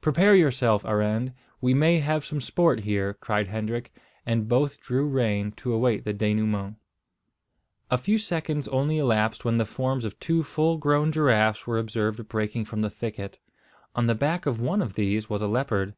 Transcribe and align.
"Prepare 0.00 0.34
yourself, 0.34 0.82
Arend; 0.86 1.34
we 1.60 1.74
may 1.74 1.98
have 1.98 2.24
some 2.24 2.40
sport 2.40 2.84
here," 2.84 3.12
cried 3.12 3.48
Hendrik, 3.48 3.92
and 4.24 4.48
both 4.48 4.80
drew 4.80 5.06
rein 5.06 5.52
to 5.58 5.74
await 5.74 6.04
the 6.04 6.14
denouement. 6.14 6.76
A 7.90 7.98
few 7.98 8.16
seconds 8.16 8.66
only 8.68 8.96
elapsed 8.96 9.44
when 9.44 9.58
the 9.58 9.66
forms 9.66 10.06
of 10.06 10.18
two 10.18 10.42
full 10.42 10.78
grown 10.78 11.12
giraffes 11.12 11.66
were 11.66 11.78
observed 11.78 12.28
breaking 12.28 12.64
from 12.64 12.80
the 12.80 12.88
thicket. 12.88 13.40
On 13.94 14.06
the 14.06 14.14
back 14.14 14.46
of 14.46 14.58
one 14.58 14.80
of 14.80 14.94
these 14.94 15.28
was 15.28 15.42
a 15.42 15.46
leopard. 15.46 15.92